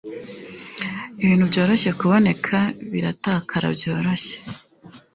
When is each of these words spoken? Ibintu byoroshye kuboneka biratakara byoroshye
Ibintu 1.23 1.43
byoroshye 1.51 1.89
kuboneka 1.99 2.57
biratakara 2.91 3.67
byoroshye 3.77 4.35